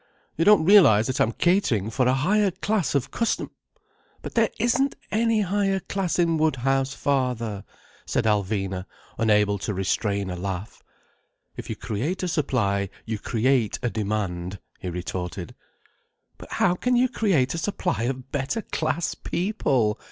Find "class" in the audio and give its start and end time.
2.49-2.95, 5.79-6.17, 18.63-19.13